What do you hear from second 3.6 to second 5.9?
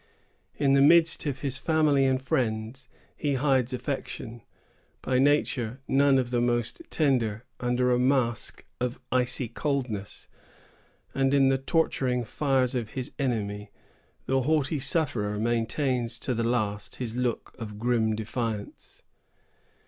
affections, by nature